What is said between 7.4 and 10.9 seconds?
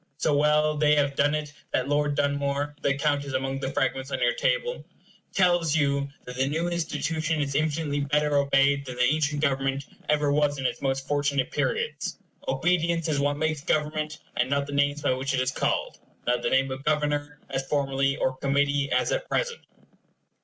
infinitely better obeyed than the ancient government ever was in its